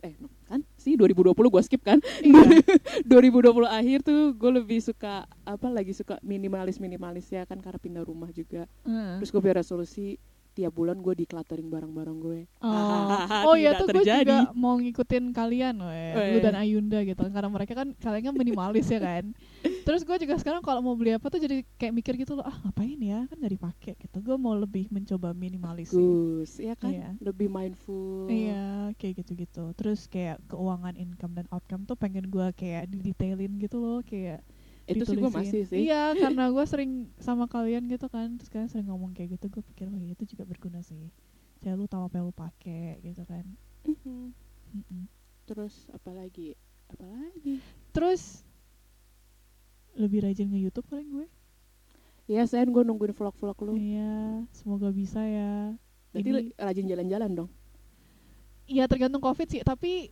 eh 0.00 0.16
kan? 0.48 0.64
Sih 0.74 0.96
2020 0.96 1.36
gue 1.36 1.62
skip 1.62 1.84
kan? 1.84 2.00
Iya. 2.18 2.64
2020 3.12 3.44
akhir 3.68 3.98
tuh 4.02 4.32
gue 4.32 4.50
lebih 4.56 4.80
suka 4.80 5.28
apa 5.44 5.68
lagi 5.68 5.92
suka 5.92 6.16
minimalis 6.20 6.80
minimalis 6.80 7.28
ya 7.28 7.44
kan 7.44 7.60
karena 7.60 7.76
pindah 7.76 8.02
rumah 8.02 8.32
juga. 8.32 8.64
Heeh. 8.82 9.20
terus 9.20 9.28
gue 9.28 9.38
biar 9.38 9.60
resolusi 9.60 10.16
tiap 10.54 10.70
bulan 10.70 11.02
gue 11.02 11.12
decluttering 11.18 11.66
barang-barang 11.66 12.16
gue. 12.16 12.40
Oh, 12.62 12.70
oh 13.52 13.54
iya 13.58 13.74
tuh 13.74 13.90
gue 13.90 14.00
juga 14.00 14.48
mau 14.54 14.78
ngikutin 14.78 15.34
kalian 15.34 15.74
weh, 15.82 16.14
Weh. 16.14 16.28
lu 16.30 16.38
dan 16.40 16.54
Ayunda 16.54 17.02
gitu 17.02 17.26
karena 17.26 17.50
mereka 17.50 17.74
kan 17.74 17.90
kalian 17.98 18.30
kan 18.30 18.34
minimalis 18.38 18.86
ya 18.86 19.02
kan. 19.02 19.34
Terus 19.84 20.02
gue 20.02 20.16
juga 20.18 20.34
sekarang 20.36 20.64
kalau 20.64 20.80
mau 20.80 20.96
beli 20.96 21.12
apa 21.12 21.28
tuh 21.28 21.36
jadi 21.38 21.60
kayak 21.76 21.92
mikir 21.92 22.16
gitu 22.16 22.32
loh 22.34 22.42
ah 22.42 22.56
ngapain 22.64 22.96
ya 22.96 23.28
kan 23.28 23.36
nggak 23.36 23.54
dipakai 23.54 23.92
gitu. 24.00 24.16
Gue 24.20 24.36
mau 24.36 24.56
lebih 24.56 24.88
mencoba 24.88 25.36
minimalis 25.36 25.92
sih. 25.92 26.00
Gus 26.00 26.52
ya 26.56 26.72
kan 26.74 26.90
Iya. 26.90 27.08
lebih 27.20 27.48
mindful 27.48 28.26
Iya 28.26 28.90
kayak 28.96 29.20
gitu-gitu. 29.20 29.76
Terus 29.76 30.08
kayak 30.08 30.40
keuangan 30.48 30.96
income 30.96 31.36
dan 31.36 31.46
outcome 31.52 31.84
tuh 31.84 31.94
pengen 31.94 32.24
gue 32.26 32.46
kayak 32.56 32.88
didetailin 32.88 33.60
gitu 33.60 33.76
loh 33.76 34.00
kayak 34.00 34.40
itu 34.84 35.00
sih 35.00 35.16
gue 35.16 35.28
ditulisin. 35.28 35.36
masih 35.40 35.62
sih 35.64 35.78
Iya 35.88 36.12
karena 36.16 36.44
gue 36.48 36.64
sering 36.64 36.92
sama 37.16 37.44
kalian 37.44 37.88
gitu 37.88 38.08
kan 38.08 38.36
terus 38.36 38.48
kalian 38.48 38.68
sering 38.68 38.88
ngomong 38.88 39.12
kayak 39.12 39.36
gitu 39.36 39.48
gue 39.48 39.62
pikir 39.64 39.88
oh 39.88 39.96
iya 39.96 40.12
itu 40.12 40.24
juga 40.24 40.44
berguna 40.44 40.80
sih. 40.80 41.12
Kayak 41.60 41.76
lu 41.76 41.86
tahu 41.86 42.04
apa 42.04 42.14
yang 42.16 42.26
lu 42.28 42.34
pakai 42.34 43.00
gitu 43.00 43.24
kan. 43.24 43.44
Mhm. 43.84 44.32
Mm-mm. 44.74 45.04
terus 45.44 45.86
apalagi 45.92 46.56
apalagi 46.88 47.60
Terus 47.92 48.40
lebih 49.94 50.26
rajin 50.26 50.50
nge 50.50 50.60
YouTube 50.60 50.86
paling 50.90 51.08
gue. 51.10 51.26
ya 52.24 52.42
saya 52.48 52.64
gue 52.64 52.82
nungguin 52.82 53.12
vlog-vlog 53.12 53.58
lu 53.62 53.72
Iya, 53.76 54.44
semoga 54.50 54.88
bisa 54.90 55.20
ya. 55.20 55.76
Ini, 56.14 56.28
lu 56.30 56.40
rajin 56.56 56.86
jalan-jalan 56.88 57.30
dong 57.34 57.50
iya 58.64 58.88
tergantung 58.88 59.20
covid 59.20 59.44
sih, 59.44 59.60
tapi 59.60 60.08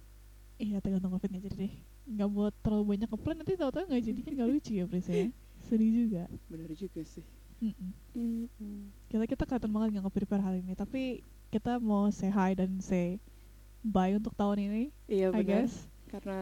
iya 0.60 0.76
tergantung 0.84 1.08
covid 1.10 1.28
nggak 1.30 1.44
jadi 1.48 1.56
deh. 1.68 1.72
Nggak 2.04 2.28
buat 2.28 2.52
terlalu 2.60 2.84
banyak 2.96 3.08
ke 3.08 3.16
plan 3.16 3.36
nanti 3.38 3.54
tahu-tahu 3.56 3.84
nggak 3.88 4.02
jadi 4.04 4.20
kan 4.20 4.32
nggak 4.36 4.50
lucu 4.50 4.72
ya 4.76 4.84
Pris 4.84 5.08
ya. 5.08 5.24
Sedih 5.62 5.90
juga. 5.94 6.26
bener 6.50 6.70
juga 6.74 7.00
sih 7.06 7.24
Mm-mm. 7.62 7.90
Mhm. 8.12 8.90
Kita 9.08 9.24
kita 9.24 9.42
kelihatan 9.46 9.70
banget 9.70 9.88
nggak 9.96 10.04
nge-prepare 10.04 10.42
hal 10.42 10.54
ini, 10.58 10.74
tapi 10.74 11.22
kita 11.48 11.78
mau 11.78 12.10
say 12.10 12.28
hi 12.28 12.52
dan 12.52 12.82
say 12.82 13.22
bye 13.80 14.12
untuk 14.12 14.34
tahun 14.34 14.58
ini, 14.68 14.82
iya 15.06 15.30
I 15.30 15.40
benar 15.40 15.70
guess. 15.70 15.86
karena 16.10 16.38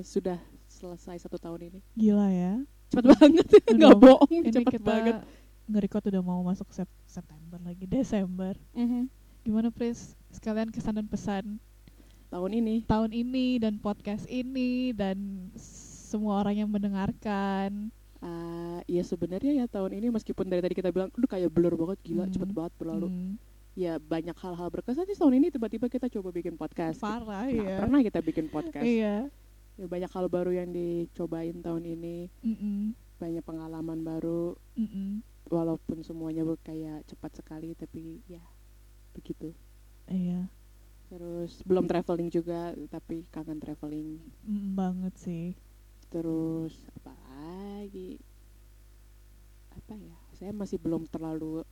sudah 0.00 0.38
selesai 0.70 1.18
satu 1.20 1.36
tahun 1.36 1.74
ini 1.74 1.80
Gila 1.92 2.28
ya. 2.30 2.54
Cepet 2.90 3.04
banget 3.08 3.46
Udah 3.46 3.72
nggak 3.72 3.98
bohong 3.98 4.30
Ini 4.36 4.50
cepet 4.50 4.72
kita 4.74 4.84
banget 4.84 5.16
nge-record 5.64 6.04
udah 6.04 6.18
mau 6.20 6.42
masuk 6.42 6.66
Sep- 6.70 6.98
September 7.04 7.54
lagi, 7.60 7.86
Desember. 7.86 8.58
Mhm. 8.72 9.06
Gimana 9.40 9.70
Pris? 9.70 10.18
Sekalian 10.28 10.68
kesan 10.68 10.94
dan 10.94 11.06
pesan 11.06 11.62
tahun 12.26 12.50
ini 12.56 12.74
tahun 12.84 13.10
ini 13.10 13.58
dan 13.58 13.74
podcast 13.76 14.26
ini 14.26 14.90
dan 14.90 15.50
semua 15.56 16.38
orang 16.38 16.58
yang 16.58 16.70
mendengarkan 16.70 17.90
Ah, 18.18 18.84
ya 18.84 19.00
sebenarnya 19.00 19.54
ya 19.54 19.66
tahun 19.66 19.96
ini 19.96 20.10
meskipun 20.10 20.44
dari 20.44 20.60
tadi 20.60 20.76
kita 20.76 20.90
bilang, 20.90 21.08
aduh 21.08 21.24
kayak 21.24 21.48
blur 21.48 21.72
banget, 21.72 21.98
gila 22.04 22.22
Hmm. 22.22 22.30
cepet 22.30 22.50
banget 22.50 22.72
berlalu. 22.76 23.08
Hmm, 23.08 23.32
Ya 23.72 23.96
banyak 23.96 24.36
hal-hal 24.36 24.68
berkesan 24.68 25.06
sih 25.06 25.16
tahun 25.16 25.40
ini 25.40 25.48
tiba-tiba 25.48 25.86
kita 25.86 26.04
coba 26.10 26.28
bikin 26.28 26.52
podcast. 26.52 27.00
parah 27.00 27.48
Nggak 27.48 27.64
ya. 27.64 27.78
pernah 27.80 28.00
kita 28.02 28.20
bikin 28.20 28.46
podcast. 28.52 28.84
Iya. 28.84 29.30
Ya, 29.80 29.88
banyak 29.88 30.12
hal 30.12 30.28
baru 30.28 30.52
yang 30.52 30.76
dicobain 30.76 31.64
tahun 31.64 31.88
ini, 31.88 32.28
Mm-mm. 32.44 32.92
banyak 33.16 33.40
pengalaman 33.40 34.04
baru. 34.04 34.52
Mm-mm. 34.76 35.24
Walaupun 35.48 36.04
semuanya 36.04 36.44
kayak 36.60 37.08
cepat 37.08 37.40
sekali, 37.40 37.72
tapi 37.72 38.20
ya 38.28 38.44
begitu. 39.16 39.56
Iya. 40.04 40.52
Terus 41.08 41.64
belum 41.64 41.88
traveling 41.88 42.28
juga, 42.28 42.76
tapi 42.92 43.24
kangen 43.32 43.56
traveling. 43.56 44.20
Mm, 44.44 44.76
banget 44.76 45.14
sih. 45.16 45.56
Terus 46.12 46.76
apa 47.00 47.16
lagi? 47.16 48.20
Apa 49.72 49.96
ya? 49.96 50.16
Saya 50.36 50.52
masih 50.52 50.76
belum 50.76 51.08
terlalu 51.08 51.64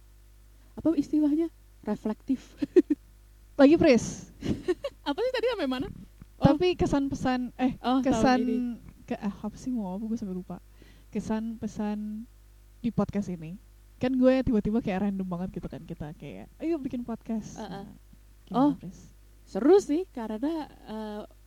apa 0.80 0.96
istilahnya 0.96 1.52
reflektif. 1.84 2.56
Lagi 3.60 3.76
Pris. 3.76 4.32
apa 5.08 5.18
sih 5.20 5.32
tadi 5.34 5.46
sampai 5.52 5.68
mana? 5.68 5.92
Oh. 6.38 6.54
Tapi 6.54 6.78
kesan 6.78 7.10
pesan 7.10 7.50
eh 7.58 7.74
Oh, 7.82 7.98
kesan 7.98 8.78
ke 9.04 9.18
ah, 9.18 9.34
apa 9.34 9.56
sih 9.58 9.74
mau 9.74 9.90
apa 9.94 10.04
gue 10.06 10.18
sampai 10.18 10.36
lupa. 10.38 10.56
Kesan 11.10 11.58
pesan 11.58 12.28
di 12.78 12.94
podcast 12.94 13.26
ini. 13.32 13.58
Kan 13.98 14.14
gue 14.14 14.46
tiba-tiba 14.46 14.78
kayak 14.78 15.10
random 15.10 15.26
banget 15.26 15.58
gitu 15.58 15.66
kan 15.66 15.82
kita 15.82 16.14
kayak 16.14 16.46
ayo 16.62 16.78
bikin 16.78 17.02
podcast. 17.02 17.58
Uh-uh. 17.58 17.84
Nah, 17.84 17.86
Oh. 18.54 18.72
Seru 19.48 19.76
sih 19.80 20.04
karena 20.12 20.68
eh, 20.88 21.22
ya, 21.24 21.37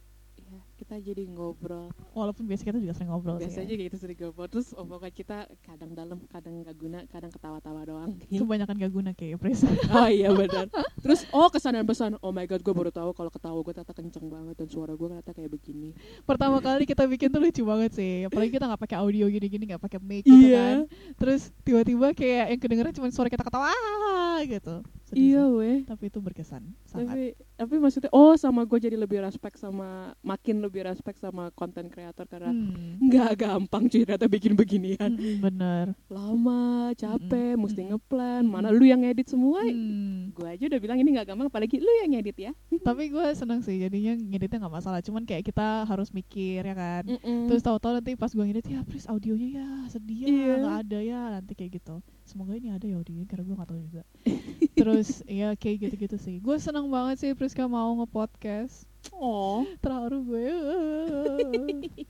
kita 0.82 0.98
jadi 0.98 1.30
ngobrol. 1.30 1.94
Walaupun 2.12 2.50
biasa 2.50 2.66
kita 2.66 2.82
juga 2.82 2.98
sering 2.98 3.14
ngobrol 3.14 3.38
Biasanya 3.38 3.70
sih. 3.70 3.78
Ya. 3.78 3.86
gitu 3.86 3.96
sering 4.02 4.18
ngobrol 4.18 4.50
terus 4.50 4.74
omongan 4.74 5.14
kita 5.14 5.46
kadang 5.62 5.94
dalam, 5.94 6.18
kadang 6.26 6.66
gak 6.66 6.74
guna, 6.74 7.06
kadang 7.06 7.30
ketawa-tawa 7.30 7.86
doang. 7.86 8.18
Kebanyakan 8.34 8.76
gak 8.82 8.92
guna 8.92 9.10
kayak 9.14 9.38
Pris. 9.38 9.62
oh 9.94 10.10
iya 10.10 10.34
benar. 10.34 10.74
Terus 10.98 11.30
oh 11.30 11.46
kesan 11.48 11.78
dan 11.78 11.86
pesan. 11.86 12.18
Oh 12.20 12.34
my 12.34 12.50
god, 12.50 12.66
gue 12.66 12.74
baru 12.74 12.90
tahu 12.90 13.14
kalau 13.14 13.30
ketawa 13.30 13.62
gue 13.62 13.74
ternyata 13.78 13.94
kenceng 13.94 14.26
banget 14.26 14.56
dan 14.58 14.68
suara 14.68 14.98
gue 14.98 15.08
ternyata 15.08 15.32
kayak 15.32 15.52
begini. 15.54 15.94
Pertama 16.26 16.58
kali 16.58 16.90
kita 16.90 17.06
bikin 17.06 17.30
tuh 17.30 17.40
lucu 17.40 17.62
banget 17.62 17.92
sih. 17.94 18.26
Apalagi 18.26 18.50
kita 18.50 18.66
nggak 18.66 18.82
pakai 18.82 18.98
audio 18.98 19.30
gini-gini, 19.30 19.64
nggak 19.70 19.84
pakai 19.86 20.02
mic 20.02 20.26
gitu 20.26 20.34
Iya. 20.34 20.58
kan. 20.58 20.78
Terus 21.22 21.54
tiba-tiba 21.62 22.18
kayak 22.18 22.58
yang 22.58 22.60
kedengeran 22.60 22.94
cuma 22.98 23.08
suara 23.14 23.30
kita 23.30 23.46
ketawa 23.46 23.70
"Ah," 23.70 24.42
gitu. 24.44 24.82
Sedih 25.12 25.27
Iya 25.27 25.44
sih. 25.44 25.51
weh. 25.53 25.77
Tapi 25.84 26.03
itu 26.08 26.20
berkesan 26.20 26.63
sangat. 26.84 27.12
Tapi 27.12 27.24
tapi 27.53 27.75
maksudnya 27.77 28.10
oh 28.10 28.34
sama 28.34 28.63
gue 28.63 28.80
jadi 28.80 28.96
lebih 28.96 29.20
respect 29.20 29.56
sama 29.56 29.89
makin 30.22 30.60
lebih 30.60 30.82
respect 30.82 31.20
sama 31.20 31.51
konten 31.51 31.86
kreator 31.86 32.24
karena 32.25 32.50
Hmm. 32.50 32.96
nggak 33.01 33.32
gampang 33.38 33.86
cuy 33.86 34.01
ternyata 34.01 34.25
bikin 34.25 34.53
beginian. 34.53 35.12
Mm-mm, 35.12 35.36
bener. 35.41 35.86
Lama, 36.08 36.63
capek, 36.94 37.27
Mm-mm. 37.53 37.62
mesti 37.62 37.82
Mm-mm. 37.82 37.91
ngeplan. 37.94 38.44
Mana 38.44 38.70
lu 38.70 38.82
yang 38.82 39.03
edit 39.03 39.27
semua? 39.27 39.62
Hmm. 39.62 40.32
Gue 40.32 40.48
aja 40.48 40.63
udah 40.65 40.80
bilang 40.80 40.98
ini 40.98 41.12
nggak 41.12 41.27
gampang 41.27 41.48
apalagi 41.48 41.77
lu 41.77 41.91
yang 42.01 42.15
edit 42.15 42.38
ya. 42.39 42.51
Tapi 42.88 43.08
gue 43.08 43.25
seneng 43.34 43.60
sih 43.60 43.77
jadinya 43.77 44.15
ngeditnya 44.15 44.58
nggak 44.60 44.74
masalah. 44.74 45.00
Cuman 45.00 45.22
kayak 45.22 45.44
kita 45.46 45.84
harus 45.84 46.10
mikir 46.10 46.63
ya 46.63 46.74
kan. 46.74 47.03
Mm-mm. 47.06 47.46
Terus 47.46 47.62
tahu-tahu 47.62 47.91
nanti 47.94 48.15
pas 48.15 48.30
gue 48.30 48.41
ngedit 48.41 48.65
ya 48.65 48.80
Pris 48.82 49.06
audionya 49.06 49.50
ya 49.53 49.68
sedih 49.88 50.18
ya 50.20 50.27
Iya. 50.27 50.53
nggak 50.58 50.77
ada 50.82 51.00
ya 51.00 51.22
nanti 51.32 51.51
kayak 51.51 51.72
gitu. 51.75 52.00
Semoga 52.24 52.53
ini 52.53 52.70
ada 52.70 52.84
ya 52.84 52.96
audionya 52.96 53.25
karena 53.25 53.44
gue 53.44 53.56
nggak 53.56 53.68
tahu 53.68 53.80
juga. 53.82 54.03
Terus 54.72 55.22
ya 55.28 55.54
kayak 55.54 55.90
gitu-gitu 55.90 56.18
sih. 56.18 56.40
Gue 56.40 56.58
seneng 56.58 56.88
banget 56.88 57.20
sih 57.20 57.32
Priska 57.34 57.68
mau 57.68 57.92
nge-podcast. 58.00 58.88
oh. 59.13 59.68
Terharu 59.80 60.24
gue. 60.24 60.48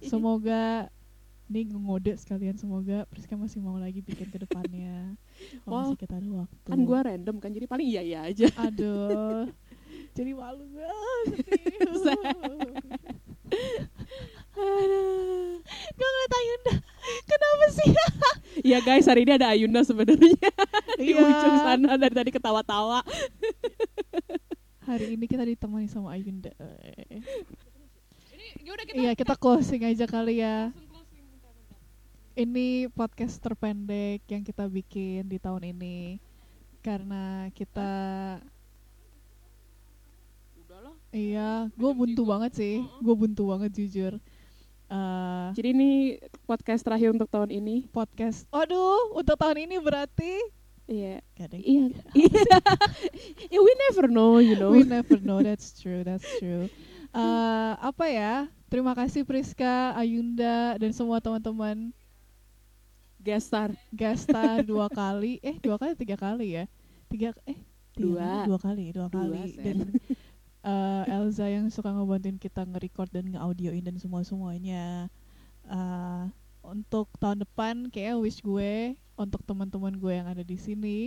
Semoga 0.03 0.87
ini 1.47 1.67
ngode 1.67 2.15
sekalian 2.15 2.55
semoga 2.55 3.03
Priska 3.11 3.35
masih 3.35 3.59
mau 3.59 3.75
lagi 3.75 3.99
bikin 3.99 4.29
ke 4.29 4.39
depannya. 4.39 5.19
Kalau 5.61 5.67
Wow. 5.67 5.81
masih 5.91 5.99
kita 5.99 6.15
ada 6.15 6.29
waktu. 6.45 6.67
Kan 6.67 6.79
gue 6.81 6.99
random 7.01 7.35
kan 7.39 7.49
jadi 7.51 7.65
paling 7.67 7.87
iya 7.87 8.01
iya 8.01 8.19
aja. 8.23 8.47
Aduh. 8.61 9.51
Jadi 10.13 10.31
malu 10.31 10.63
gue. 10.69 10.85
Ah, 10.91 11.23
sedih. 11.27 11.63
Gue 15.91 16.07
ngeliat 16.07 16.33
Ayunda. 16.33 16.73
Kenapa 17.25 17.65
sih? 17.71 17.89
Iya 18.61 18.77
guys 18.79 19.09
hari 19.09 19.25
ini 19.25 19.33
ada 19.35 19.49
Ayunda 19.49 19.81
sebenarnya 19.81 20.37
di 20.99 21.11
Iya. 21.11 21.21
ujung 21.21 21.55
sana 21.57 21.97
dari 21.97 22.13
tadi 22.13 22.29
ketawa-tawa. 22.29 23.01
Hari 24.81 25.13
ini 25.13 25.25
kita 25.25 25.45
ditemani 25.45 25.87
sama 25.87 26.13
Ayunda. 26.13 26.51
Ya 28.61 28.69
udah 28.69 28.85
Iya 28.91 29.11
kita 29.13 29.33
closing 29.41 29.81
aja 29.81 30.05
kali 30.05 30.41
ya. 30.41 30.69
Ini 32.31 32.89
podcast 32.93 33.37
terpendek 33.37 34.23
yang 34.25 34.41
kita 34.41 34.65
bikin 34.65 35.25
di 35.25 35.37
tahun 35.37 35.73
ini 35.75 36.17
karena 36.81 37.51
kita 37.53 37.91
Udahlah. 40.57 40.95
iya 41.11 41.69
gue 41.75 41.91
buntu 41.93 42.25
banget 42.25 42.57
sih 42.57 42.75
gue 42.81 43.13
buntu 43.13 43.53
banget 43.53 43.69
jujur 43.77 44.17
Eh, 44.91 45.47
Jadi 45.55 45.67
ini 45.71 45.89
podcast 46.43 46.83
terakhir 46.83 47.15
untuk 47.15 47.25
tahun 47.25 47.47
ini. 47.49 47.87
podcast 47.87 48.43
aduh 48.51 49.15
untuk 49.15 49.39
tahun 49.39 49.63
ini 49.63 49.79
berarti 49.79 50.33
Iya. 50.83 51.23
Iya. 51.31 51.47
Iya. 52.19 52.35
Ya, 53.47 53.59
we 53.59 53.71
never 53.87 54.05
know, 54.05 54.37
you 54.37 54.59
know. 54.59 54.75
we 54.75 54.83
never 54.83 55.15
know 55.17 55.39
that's 55.39 55.71
true 55.73 56.03
that's 56.03 56.27
true 56.37 56.67
Eh, 57.11 57.71
apa 57.77 58.05
ya 58.07 58.33
terima 58.67 58.91
kasih 58.91 59.23
Priska 59.23 59.95
Ayunda 59.95 60.75
dan 60.75 60.91
semua 60.91 61.19
teman-teman 61.19 61.91
Guest 63.17 63.47
star. 63.47 63.69
Gasta 63.91 64.59
dua 64.67 64.87
kali 64.87 65.39
eh 65.39 65.55
dua 65.55 65.75
kali 65.75 65.93
tiga 65.93 66.15
kali 66.15 66.55
ya 66.55 66.63
tiga 67.07 67.31
eh 67.43 67.59
tiga 67.93 68.01
Dua. 68.01 68.19
kali? 68.19 68.47
dua 68.47 68.59
kali 68.59 68.83
dua 68.89 69.07
Dua, 69.07 69.19
kali 69.23 69.39
Sen. 69.51 69.63
dan 69.63 69.77
eh, 70.61 71.13
Elza 71.15 71.49
yang 71.49 71.67
suka 71.69 71.91
ngebantuin 71.93 72.37
kita 72.37 72.65
nge-record 72.65 73.09
dan 73.09 73.29
nge-audioin 73.29 73.83
dan 73.85 73.97
semua 73.97 74.21
semuanya 74.21 75.09
Eh, 75.71 76.23
untuk 76.61 77.09
tahun 77.17 77.41
depan 77.45 77.89
kayak 77.89 78.17
wish 78.21 78.41
gue 78.41 78.93
untuk 79.17 79.41
teman-teman 79.45 79.93
gue 79.97 80.13
yang 80.13 80.29
ada 80.29 80.41
di 80.41 80.57
sini 80.57 80.99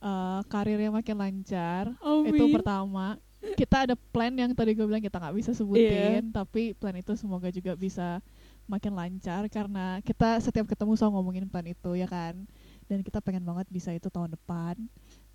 eh, 0.00 0.40
karirnya 0.48 0.92
makin 0.92 1.16
lancar. 1.18 1.92
Itu 2.26 2.44
Amin. 2.48 2.54
pertama. 2.56 3.20
Kita 3.42 3.90
ada 3.90 3.98
plan 3.98 4.30
yang 4.30 4.54
tadi 4.54 4.70
gue 4.70 4.86
bilang 4.86 5.02
kita 5.02 5.18
nggak 5.18 5.34
bisa 5.34 5.50
sebutin 5.50 6.30
tapi 6.30 6.78
plan 6.78 6.94
itu 6.94 7.10
semoga 7.18 7.50
juga 7.50 7.74
bisa 7.74 8.22
makin 8.70 8.94
lancar 8.94 9.50
karena 9.50 9.98
kita 10.06 10.38
setiap 10.38 10.70
ketemu 10.70 10.94
selalu 10.94 11.12
ngomongin 11.18 11.46
plan 11.50 11.66
itu 11.66 11.90
ya 11.98 12.06
kan? 12.06 12.38
Dan 12.86 13.02
kita 13.02 13.18
pengen 13.18 13.42
banget 13.42 13.66
bisa 13.66 13.90
itu 13.90 14.06
tahun 14.10 14.38
depan. 14.38 14.78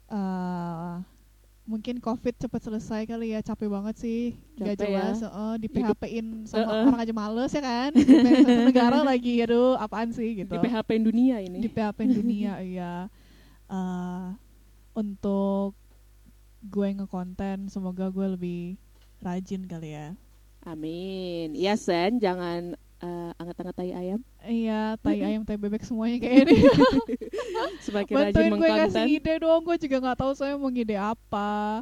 Eh, 0.08 0.96
mungkin 1.68 2.00
covid 2.00 2.32
cepat 2.34 2.64
selesai 2.64 3.04
kali 3.04 3.36
ya 3.36 3.44
capek 3.44 3.68
banget 3.68 3.96
sih 4.00 4.22
nggak 4.56 4.74
Capek 4.74 4.88
ya. 4.88 4.92
jelas 5.04 5.18
heeh, 5.20 5.54
di 5.60 5.68
PHP-in 5.68 6.28
sama 6.48 6.64
Heeh. 6.64 6.84
orang 6.88 7.00
aja 7.04 7.14
males 7.14 7.52
ya 7.52 7.60
kan 7.60 7.92
Di 7.92 8.04
negara 8.64 9.04
lagi 9.12 9.44
aduh 9.44 9.76
apaan 9.76 10.10
sih 10.10 10.40
gitu 10.40 10.48
Di 10.50 10.64
PHP 10.64 10.90
dunia 11.04 11.38
ini. 11.38 11.60
di 11.60 11.68
PHP 11.68 12.00
dunia 12.10 12.58
iya 12.66 13.12
Eh, 13.68 14.28
untuk 14.96 15.76
gue 16.64 16.88
ngekonten 16.90 17.68
semoga 17.68 18.08
gue 18.08 18.28
lebih 18.32 18.62
rajin 19.20 19.68
kali 19.68 19.92
ya 19.92 20.16
Amin. 20.64 21.52
Ya 21.52 21.76
Sen, 21.76 22.20
jangan 22.20 22.76
eh, 23.00 23.32
angkat-angkat 23.36 23.76
tai 23.78 23.92
ayam. 23.92 24.20
iya 24.44 24.96
tai 25.00 25.20
bebek 25.58 25.84
semuanya 25.84 26.18
kayak 26.22 26.48
ini. 26.48 26.58
Semakin 27.86 28.14
bantuin 28.14 28.52
gue 28.54 28.70
kasih 28.70 29.04
ide 29.10 29.34
dong 29.42 29.62
gue 29.66 29.78
juga 29.82 29.98
nggak 30.02 30.18
tahu 30.22 30.32
saya 30.38 30.54
mau 30.56 30.70
ngide 30.70 30.96
apa. 30.98 31.82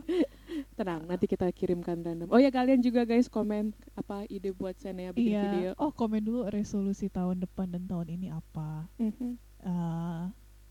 Tenang, 0.79 1.03
nanti 1.03 1.25
kita 1.27 1.51
kirimkan 1.51 1.99
random. 1.99 2.31
Oh 2.31 2.39
ya 2.39 2.47
kalian 2.49 2.79
juga 2.79 3.03
guys 3.03 3.27
komen 3.27 3.75
apa 3.95 4.23
ide 4.31 4.55
buat 4.55 4.75
Senea 4.79 5.11
bikin 5.11 5.35
video. 5.35 5.71
iya 5.71 5.71
oh 5.75 5.91
komen 5.91 6.23
dulu 6.23 6.47
resolusi 6.47 7.11
tahun 7.11 7.43
depan 7.43 7.71
dan 7.75 7.83
tahun 7.85 8.07
ini 8.15 8.27
apa. 8.31 8.87
Mhm. 8.97 9.35
Eh, 9.65 10.23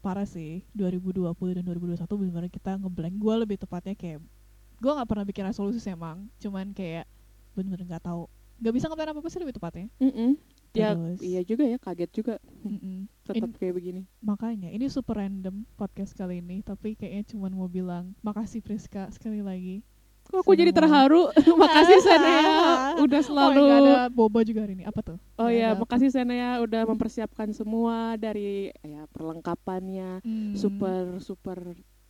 parah 0.04 0.28
sih 0.28 0.62
2020 0.76 1.32
dan 1.56 1.64
2021 1.64 2.20
benar-benar 2.20 2.50
kita 2.52 2.72
ngeblank. 2.78 3.14
Gue 3.18 3.34
lebih 3.40 3.56
tepatnya 3.58 3.96
kayak 3.96 4.20
gue 4.78 4.92
nggak 4.92 5.08
pernah 5.08 5.24
bikin 5.24 5.44
resolusi 5.48 5.80
sih 5.80 5.92
emang. 5.92 6.28
Cuman 6.38 6.70
kayak 6.76 7.08
bener-bener 7.56 7.88
nggak 7.88 8.04
tahu. 8.04 8.28
Nggak 8.60 8.74
bisa 8.78 8.86
ngeplan 8.86 9.10
apa 9.10 9.20
apa 9.20 9.28
sih 9.32 9.40
lebih 9.42 9.56
tepatnya. 9.58 9.86
Mm-mm. 9.98 10.38
Ya, 10.74 10.90
Terus- 10.90 11.22
iya 11.22 11.40
juga 11.40 11.62
ya, 11.64 11.78
kaget 11.78 12.10
juga 12.12 12.34
Mm-mm. 12.60 13.06
tetap 13.22 13.46
kayak 13.54 13.74
begini. 13.74 14.02
makanya 14.18 14.68
ini 14.68 14.86
super 14.86 15.14
random 15.14 15.62
podcast 15.72 16.10
kali 16.12 16.38
ini 16.38 16.60
tapi 16.60 16.92
kayaknya 16.92 17.22
cuman 17.30 17.52
mau 17.52 17.66
bilang 17.66 18.10
makasih 18.20 18.58
Priska 18.58 19.06
sekali 19.08 19.38
lagi 19.38 19.86
Kok 20.24 20.40
aku 20.40 20.52
jadi 20.52 20.72
terharu? 20.72 21.28
makasih 21.62 22.00
Senea 22.00 22.48
udah 23.04 23.20
selalu 23.20 23.60
oh, 23.60 23.70
ada 23.70 23.94
boba 24.08 24.40
juga 24.40 24.64
hari 24.64 24.74
ini 24.74 24.82
apa 24.82 24.98
tuh 24.98 25.18
Oh 25.36 25.46
ya, 25.46 25.72
ada. 25.72 25.78
makasih 25.78 26.10
Senea 26.10 26.58
udah 26.58 26.82
mempersiapkan 26.84 27.48
semua 27.50 28.16
dari 28.16 28.74
ya 28.80 29.06
perlengkapannya, 29.08 30.18
Hmm. 30.20 30.56
super 30.56 31.20
super 31.20 31.58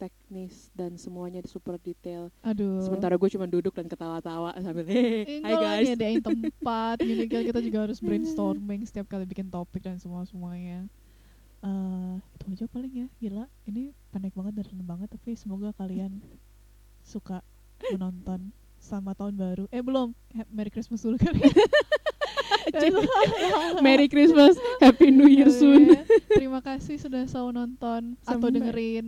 teknis 0.04 0.68
dan 0.76 1.00
semuanya 1.00 1.40
super 1.49 1.80
detail. 1.80 2.28
Aduh. 2.44 2.84
Sementara 2.84 3.16
gue 3.16 3.30
cuma 3.32 3.49
duduk 3.49 3.73
dan 3.73 3.88
ketawa-tawa 3.88 4.52
sambil 4.61 4.84
hey, 4.84 5.40
hi 5.40 5.54
guys. 5.56 5.84
nyediain 5.88 6.20
tempat 6.20 6.96
gini 7.08 7.25
kan 7.25 7.40
kita 7.40 7.61
juga 7.64 7.78
harus 7.88 7.99
brainstorming 8.04 8.84
setiap 8.84 9.08
kali 9.08 9.25
bikin 9.25 9.49
topik 9.49 9.80
dan 9.80 9.96
semua 9.96 10.28
semuanya 10.28 10.84
eh 11.64 12.14
itu 12.37 12.44
aja 12.52 12.66
paling 12.68 12.92
ya 12.92 13.06
gila 13.16 13.49
ini 13.64 13.96
pendek 14.12 14.37
banget 14.37 14.52
dan 14.61 14.64
rendah 14.68 14.84
banget 14.84 15.08
tapi 15.16 15.32
semoga 15.32 15.73
kalian 15.73 16.20
suka 17.00 17.40
menonton 17.88 18.52
sama 18.76 19.16
tahun 19.16 19.32
baru 19.32 19.64
eh 19.73 19.80
belum 19.80 20.12
Merry 20.52 20.68
Christmas 20.68 21.00
dulu 21.00 21.16
kan 21.16 21.32
Merry 23.84 24.08
Christmas, 24.08 24.56
Happy 24.80 25.12
New 25.12 25.28
Year 25.28 25.52
soon. 25.52 25.94
Iya. 25.94 26.00
terima 26.32 26.61
kasih 26.64 26.96
sudah 26.96 27.28
selalu 27.28 27.61
nonton 27.61 28.16
atau 28.25 28.40
Sampai- 28.40 28.54
dengerin 28.56 29.06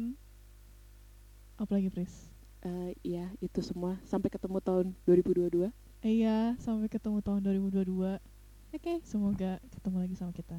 apalagi 1.56 1.88
Pris 1.88 2.28
Eh, 2.58 2.98
ya 3.06 3.30
itu 3.38 3.62
semua 3.62 3.94
sampai 4.02 4.26
ketemu 4.26 4.58
tahun 4.58 4.86
2022. 5.06 5.70
Eh, 6.02 6.18
iya 6.18 6.58
sampai 6.58 6.90
ketemu 6.90 7.22
tahun 7.22 7.38
2022 7.38 8.18
Oke. 8.74 8.98
semoga 9.00 9.62
ketemu 9.70 9.96
lagi 10.02 10.14
sama 10.14 10.32
kita 10.32 10.58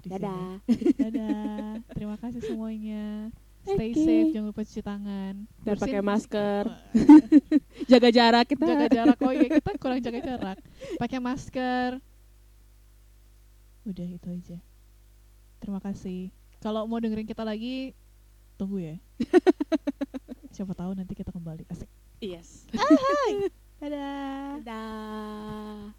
di 0.00 0.08
sini. 0.08 0.24
Dadah. 0.24 0.50
Dadah. 0.96 1.68
Terima 1.92 2.16
kasih 2.16 2.40
semuanya. 2.40 3.28
Stay 3.60 3.92
Oke. 3.92 4.00
safe, 4.00 4.30
jangan 4.32 4.48
lupa 4.48 4.62
cuci 4.62 4.80
tangan. 4.80 5.34
Dan 5.60 5.66
Bersihin- 5.68 5.82
pakai 5.84 6.00
masker, 6.00 6.64
jaga 7.92 8.08
jarak 8.08 8.44
kita. 8.48 8.64
jaga 8.64 8.86
jarak. 8.88 9.18
Oh 9.20 9.32
iya, 9.34 9.48
kita 9.52 9.70
kurang 9.76 10.00
jaga 10.00 10.20
jarak. 10.22 10.58
Pakai 10.96 11.18
masker. 11.20 11.90
Udah 13.84 14.06
itu 14.06 14.28
aja. 14.30 14.56
Terima 15.60 15.82
kasih. 15.82 16.32
Kalau 16.58 16.86
mau 16.86 16.96
dengerin 16.96 17.26
kita 17.26 17.44
lagi, 17.44 17.92
tunggu 18.56 18.80
ya. 18.80 18.96
Siapa 20.58 20.74
tahu 20.74 20.90
nanti 20.90 21.14
kita 21.14 21.30
kembali. 21.30 21.70
Asik. 21.70 21.86
Yes. 22.18 22.66
Dadah. 23.78 24.58
Dadah. 24.58 25.94